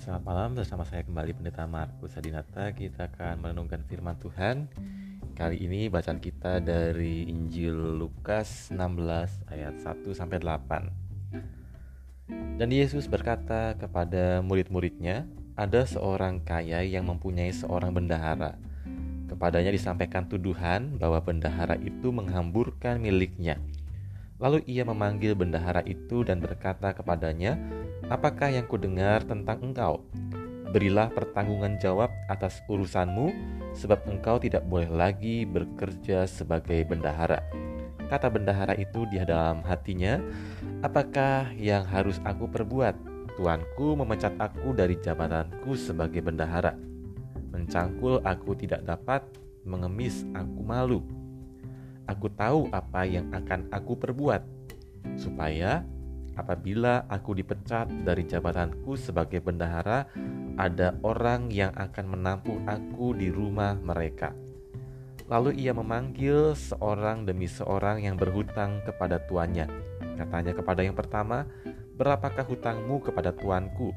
[0.00, 2.72] Selamat malam bersama saya kembali Pendeta Markus Adinata.
[2.72, 4.64] Kita akan merenungkan firman Tuhan.
[5.36, 8.80] Kali ini bacaan kita dari Injil Lukas 16
[9.52, 17.92] ayat 1 sampai 8 Dan Yesus berkata kepada murid-muridnya Ada seorang kaya yang mempunyai seorang
[17.92, 18.56] bendahara.
[19.28, 23.60] Kepadanya disampaikan tuduhan bahwa bendahara itu menghamburkan miliknya.
[24.40, 27.60] Lalu ia memanggil bendahara itu dan berkata kepadanya,
[28.10, 30.02] "Apakah yang kudengar tentang engkau?
[30.70, 33.30] Berilah pertanggungan jawab atas urusanmu,
[33.74, 37.40] sebab engkau tidak boleh lagi bekerja sebagai bendahara."
[38.10, 40.18] Kata bendahara itu di dalam hatinya,
[40.82, 42.98] "Apakah yang harus aku perbuat?
[43.38, 46.74] Tuanku memecat aku dari jabatanku sebagai bendahara.
[47.54, 49.22] Mencangkul aku tidak dapat,
[49.62, 51.00] mengemis aku malu."
[52.10, 54.42] aku tahu apa yang akan aku perbuat,
[55.14, 55.86] supaya
[56.40, 60.08] apabila aku dipecat dari jabatanku sebagai bendahara,
[60.56, 64.32] ada orang yang akan menampung aku di rumah mereka.
[65.30, 69.70] Lalu ia memanggil seorang demi seorang yang berhutang kepada tuannya.
[70.18, 71.46] Katanya kepada yang pertama,
[71.94, 73.94] "Berapakah hutangmu kepada tuanku?"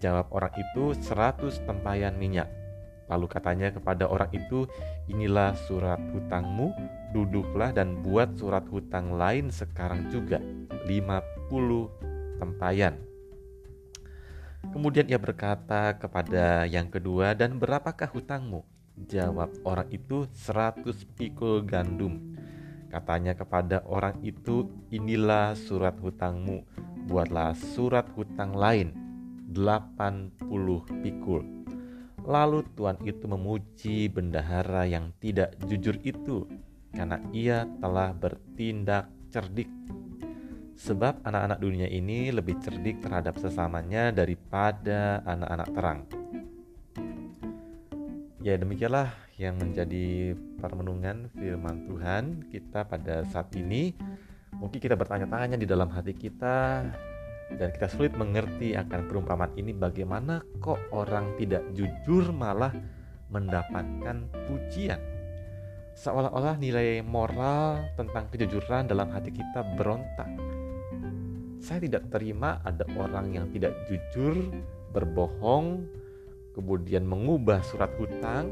[0.00, 2.59] Jawab orang itu, "Seratus tempayan minyak."
[3.10, 4.70] Lalu katanya kepada orang itu,
[5.10, 6.70] "Inilah surat hutangmu,
[7.10, 10.38] duduklah dan buat surat hutang lain sekarang juga,
[10.86, 11.90] 50
[12.38, 12.94] tempayan."
[14.70, 18.62] Kemudian ia berkata kepada yang kedua, "Dan berapakah hutangmu?"
[19.10, 22.38] Jawab orang itu, "Seratus pikul gandum."
[22.90, 26.66] Katanya kepada orang itu, "Inilah surat hutangmu,
[27.06, 28.94] buatlah surat hutang lain,
[29.50, 31.60] 80 pikul."
[32.24, 36.44] Lalu Tuhan itu memuji bendahara yang tidak jujur itu
[36.92, 39.70] karena ia telah bertindak cerdik.
[40.80, 46.00] Sebab anak-anak dunia ini lebih cerdik terhadap sesamanya daripada anak-anak terang.
[48.40, 53.92] Ya demikianlah yang menjadi permenungan firman Tuhan kita pada saat ini.
[54.56, 56.84] Mungkin kita bertanya-tanya di dalam hati kita,
[57.58, 62.70] dan kita sulit mengerti akan perumpamaan ini bagaimana kok orang tidak jujur malah
[63.30, 65.00] mendapatkan pujian.
[65.94, 70.30] Seolah-olah nilai moral tentang kejujuran dalam hati kita berontak.
[71.60, 74.48] Saya tidak terima ada orang yang tidak jujur
[74.96, 75.84] berbohong
[76.56, 78.48] kemudian mengubah surat hutang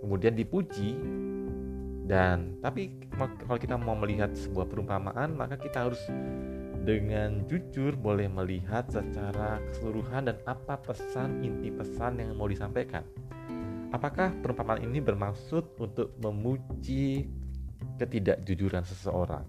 [0.00, 0.94] kemudian dipuji.
[2.02, 2.94] Dan tapi
[3.46, 6.02] kalau kita mau melihat sebuah perumpamaan maka kita harus
[6.82, 13.06] dengan jujur boleh melihat secara keseluruhan dan apa pesan inti pesan yang mau disampaikan.
[13.94, 17.30] Apakah perumpamaan ini bermaksud untuk memuji
[18.02, 19.46] ketidakjujuran seseorang?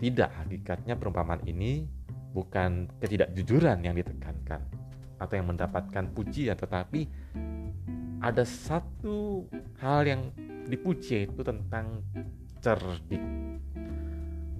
[0.00, 1.84] Tidak, hakikatnya perumpamaan ini
[2.32, 4.64] bukan ketidakjujuran yang ditekankan
[5.20, 7.06] atau yang mendapatkan pujian, tetapi
[8.24, 9.44] ada satu
[9.84, 10.22] hal yang
[10.64, 12.00] dipuji yaitu tentang
[12.64, 13.43] cerdik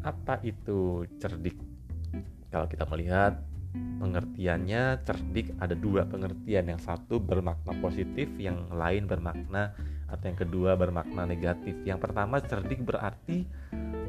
[0.05, 1.57] apa itu cerdik?
[2.53, 3.41] Kalau kita melihat
[3.75, 6.71] pengertiannya cerdik ada dua pengertian.
[6.71, 9.75] Yang satu bermakna positif yang lain bermakna
[10.07, 11.75] atau yang kedua bermakna negatif.
[11.83, 13.49] Yang pertama cerdik berarti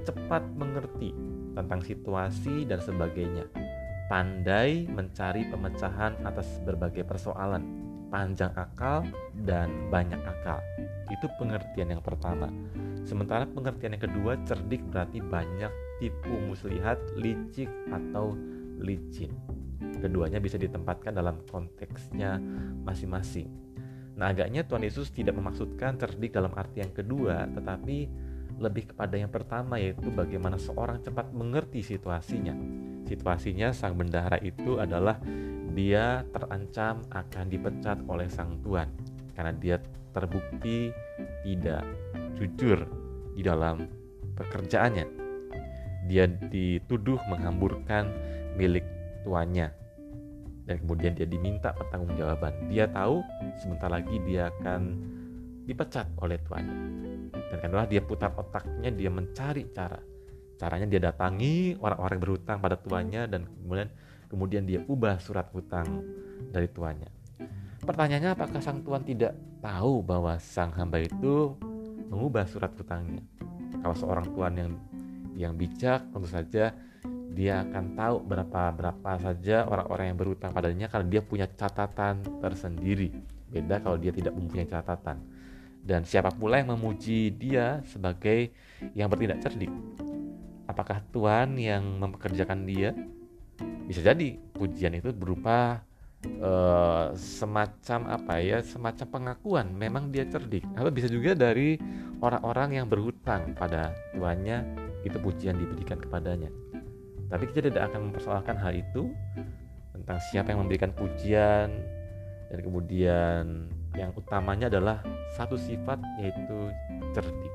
[0.05, 1.15] cepat mengerti
[1.57, 3.47] tentang situasi dan sebagainya.
[4.05, 7.65] Pandai mencari pemecahan atas berbagai persoalan
[8.13, 9.01] panjang akal
[9.33, 10.61] dan banyak akal.
[11.09, 12.53] Itu pengertian yang pertama.
[13.01, 18.35] Sementara pengertian yang kedua cerdik berarti banyak tipu muslihat, licik atau
[18.79, 19.31] licin.
[19.99, 22.39] Keduanya bisa ditempatkan dalam konteksnya
[22.83, 23.47] masing-masing.
[24.15, 28.07] Nah, agaknya Tuhan Yesus tidak memaksudkan cerdik dalam arti yang kedua, tetapi
[28.55, 32.55] lebih kepada yang pertama yaitu bagaimana seorang cepat mengerti situasinya.
[33.03, 35.19] Situasinya sang bendahara itu adalah
[35.75, 38.87] dia terancam akan dipecat oleh sang tuan
[39.35, 39.75] karena dia
[40.15, 40.95] terbukti
[41.43, 41.83] tidak
[42.39, 42.87] jujur
[43.35, 43.83] di dalam
[44.39, 45.24] pekerjaannya
[46.05, 48.09] dia dituduh menghamburkan
[48.55, 48.85] milik
[49.25, 49.73] tuannya
[50.65, 52.73] dan kemudian dia diminta pertanggungjawaban.
[52.73, 53.21] Dia tahu
[53.61, 54.97] sebentar lagi dia akan
[55.69, 56.77] dipecat oleh tuannya.
[57.29, 60.01] Dan karena dia putar otaknya, dia mencari cara.
[60.57, 63.89] Caranya dia datangi orang-orang berhutang pada tuannya dan kemudian
[64.25, 66.01] kemudian dia ubah surat hutang
[66.49, 67.11] dari tuannya.
[67.85, 71.53] Pertanyaannya apakah sang tuan tidak tahu bahwa sang hamba itu
[72.09, 73.21] mengubah surat hutangnya?
[73.83, 74.71] Kalau seorang tuan yang
[75.35, 76.71] yang bijak tentu saja
[77.35, 83.11] dia akan tahu berapa berapa saja orang-orang yang berutang padanya kalau dia punya catatan tersendiri.
[83.51, 85.19] Beda kalau dia tidak mempunyai catatan.
[85.85, 88.55] Dan siapa pula yang memuji dia sebagai
[88.95, 89.69] yang bertindak cerdik?
[90.65, 92.95] Apakah Tuhan yang mempekerjakan dia?
[93.85, 95.85] Bisa jadi pujian itu berupa
[96.41, 99.67] uh, semacam apa ya semacam pengakuan.
[99.75, 100.65] Memang dia cerdik.
[100.73, 101.77] Atau bisa juga dari
[102.23, 106.49] orang-orang yang berhutang pada tuannya itu pujian diberikan kepadanya
[107.29, 109.09] tapi kita tidak akan mempersoalkan hal itu
[109.95, 111.69] tentang siapa yang memberikan pujian
[112.51, 113.43] dan kemudian
[113.97, 115.01] yang utamanya adalah
[115.33, 116.69] satu sifat yaitu
[117.15, 117.53] cerdik.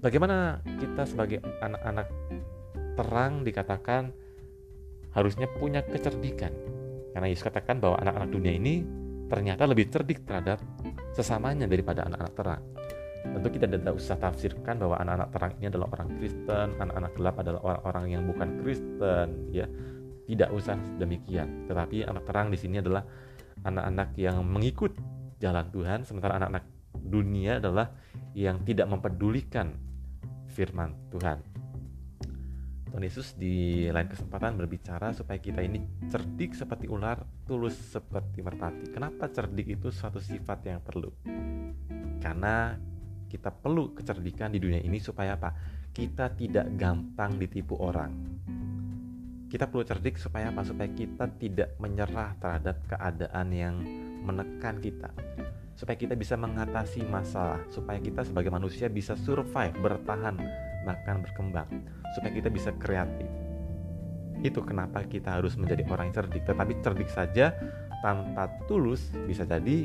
[0.00, 2.08] Bagaimana kita sebagai anak-anak
[2.96, 4.16] terang dikatakan
[5.12, 6.54] harusnya punya kecerdikan.
[7.12, 8.86] Karena Yesus katakan bahwa anak-anak dunia ini
[9.28, 10.62] ternyata lebih cerdik terhadap
[11.12, 12.62] sesamanya daripada anak-anak terang.
[13.20, 17.60] Tentu kita tidak usah tafsirkan bahwa anak-anak terang ini adalah orang Kristen, anak-anak gelap adalah
[17.62, 19.66] orang-orang yang bukan Kristen, ya.
[20.30, 21.66] Tidak usah demikian.
[21.66, 23.02] Tetapi anak terang di sini adalah
[23.66, 24.94] anak-anak yang mengikut
[25.42, 26.64] jalan Tuhan, sementara anak-anak
[26.96, 27.90] dunia adalah
[28.36, 29.74] yang tidak mempedulikan
[30.50, 31.42] firman Tuhan.
[32.90, 35.78] Tuhan Yesus di lain kesempatan berbicara supaya kita ini
[36.10, 38.90] cerdik seperti ular, tulus seperti merpati.
[38.90, 41.14] Kenapa cerdik itu suatu sifat yang perlu?
[42.18, 42.74] Karena
[43.30, 45.54] kita perlu kecerdikan di dunia ini supaya apa?
[45.94, 48.10] Kita tidak gampang ditipu orang.
[49.46, 50.66] Kita perlu cerdik supaya apa?
[50.66, 53.78] Supaya kita tidak menyerah terhadap keadaan yang
[54.26, 55.14] menekan kita.
[55.78, 60.36] Supaya kita bisa mengatasi masalah, supaya kita sebagai manusia bisa survive, bertahan
[60.84, 61.68] bahkan berkembang
[62.16, 63.28] supaya kita bisa kreatif
[64.40, 67.52] itu kenapa kita harus menjadi orang yang cerdik tetapi cerdik saja
[68.00, 69.84] tanpa tulus bisa jadi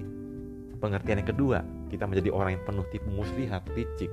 [0.79, 1.59] pengertian yang kedua
[1.95, 4.11] kita menjadi orang yang penuh tipu muslihat licik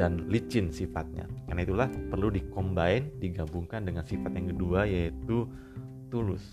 [0.00, 1.28] dan licin sifatnya.
[1.44, 5.44] Karena itulah perlu dikombin digabungkan dengan sifat yang kedua yaitu
[6.08, 6.44] tulus.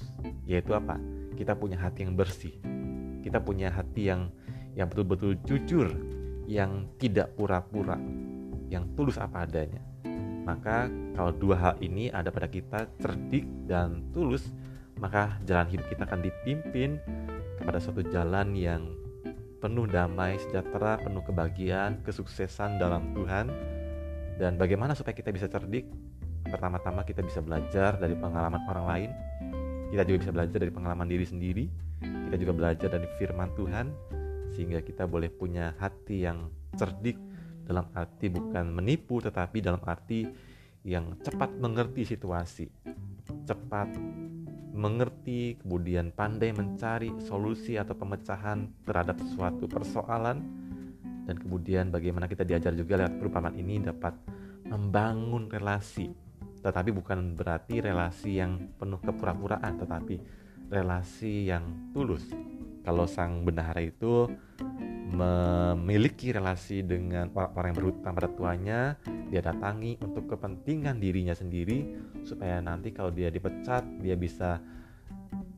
[0.43, 0.99] Yaitu apa?
[1.39, 2.55] Kita punya hati yang bersih.
[3.23, 4.27] Kita punya hati yang
[4.75, 5.87] yang betul-betul jujur
[6.43, 7.95] yang tidak pura-pura
[8.67, 9.79] yang tulus apa adanya.
[10.43, 14.51] Maka kalau dua hal ini ada pada kita cerdik dan tulus,
[14.99, 16.99] maka jalan hidup kita akan dipimpin
[17.63, 18.83] kepada suatu jalan yang
[19.63, 23.47] penuh damai, sejahtera, penuh kebahagiaan, kesuksesan dalam Tuhan.
[24.35, 25.87] Dan bagaimana supaya kita bisa cerdik?
[26.43, 29.09] Pertama-tama kita bisa belajar dari pengalaman orang lain.
[29.95, 31.65] Kita juga bisa belajar dari pengalaman diri sendiri.
[32.03, 33.87] Kita juga belajar dari firman Tuhan
[34.51, 37.15] sehingga kita boleh punya hati yang cerdik
[37.63, 40.27] dalam arti bukan menipu tetapi dalam arti
[40.83, 42.67] yang cepat mengerti situasi
[43.47, 43.87] cepat
[44.73, 50.41] mengerti kemudian pandai mencari solusi atau pemecahan terhadap suatu persoalan.
[51.23, 54.11] Dan kemudian bagaimana kita diajar juga lewat perumpamaan ini dapat
[54.67, 56.11] membangun relasi.
[56.59, 60.19] Tetapi bukan berarti relasi yang penuh kepura-puraan tetapi
[60.67, 62.27] relasi yang tulus
[62.83, 64.27] kalau sang bendahara itu
[65.13, 68.79] memiliki relasi dengan orang yang berhutang pada tuanya,
[69.31, 71.85] dia datangi untuk kepentingan dirinya sendiri
[72.27, 74.59] supaya nanti kalau dia dipecat dia bisa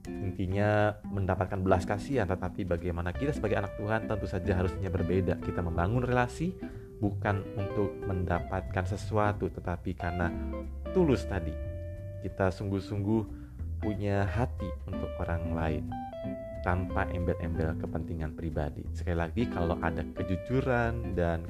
[0.05, 2.29] intinya mendapatkan belas kasihan.
[2.29, 5.41] Tetapi bagaimana kita sebagai anak Tuhan tentu saja harusnya berbeda.
[5.41, 6.53] Kita membangun relasi
[6.99, 10.29] bukan untuk mendapatkan sesuatu tetapi karena
[10.93, 11.51] tulus tadi.
[12.21, 13.21] Kita sungguh-sungguh
[13.79, 16.04] punya hati untuk orang lain
[16.65, 18.81] tanpa embel-embel kepentingan pribadi.
[18.97, 21.45] Sekali lagi kalau ada kejujuran dan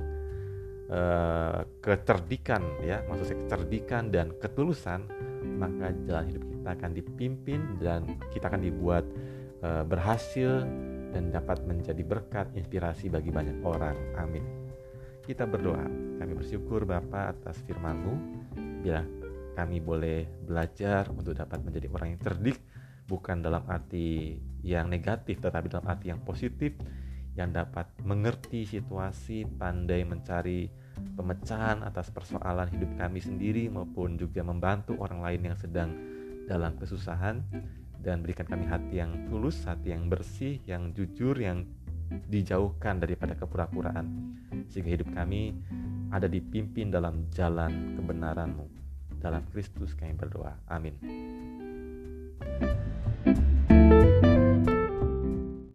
[0.92, 5.08] uh, kecerdikan ya, maksud saya kecerdikan dan ketulusan,
[5.56, 8.04] maka jalan hidup kita akan dipimpin dan
[8.36, 9.08] kita akan dibuat
[9.64, 10.68] uh, berhasil
[11.16, 13.96] dan dapat menjadi berkat inspirasi bagi banyak orang.
[14.20, 14.44] Amin.
[15.24, 15.88] Kita berdoa.
[16.20, 18.14] Kami bersyukur Bapa atas firman-Mu.
[18.84, 19.02] Bila
[19.56, 22.60] kami boleh belajar untuk dapat menjadi orang yang cerdik
[23.06, 26.74] bukan dalam arti yang negatif tetapi dalam arti yang positif
[27.36, 30.72] yang dapat mengerti situasi, pandai mencari
[31.20, 35.92] pemecahan atas persoalan hidup kami sendiri maupun juga membantu orang lain yang sedang
[36.48, 37.44] dalam kesusahan.
[38.00, 41.66] Dan berikan kami hati yang tulus, hati yang bersih, yang jujur, yang
[42.30, 44.38] dijauhkan daripada kepura-puraan.
[44.70, 45.58] Sehingga hidup kami
[46.14, 48.66] ada dipimpin dalam jalan kebenaranmu.
[49.20, 50.54] Dalam Kristus kami berdoa.
[50.70, 50.96] Amin